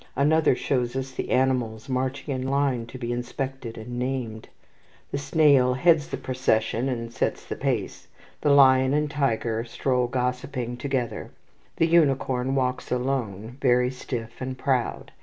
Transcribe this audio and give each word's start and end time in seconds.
Another 0.15 0.55
shows 0.55 0.95
us 0.95 1.11
the 1.11 1.29
animals 1.29 1.87
marching 1.87 2.33
in 2.33 2.47
line 2.47 2.87
to 2.87 2.97
be 2.97 3.11
inspected 3.11 3.77
and 3.77 3.99
named. 3.99 4.49
The 5.11 5.19
snail 5.19 5.75
heads 5.75 6.07
the 6.07 6.17
procession 6.17 6.89
and 6.89 7.13
sets 7.13 7.45
the 7.45 7.55
pace. 7.55 8.07
The 8.41 8.49
lion 8.49 8.95
and 8.95 9.07
the 9.07 9.13
tiger 9.13 9.63
stroll 9.63 10.07
gossiping 10.07 10.77
together. 10.77 11.29
The 11.75 11.85
unicorn 11.85 12.55
walks 12.55 12.91
alone, 12.91 13.57
very 13.61 13.91
stiff 13.91 14.41
and 14.41 14.57
proud. 14.57 15.11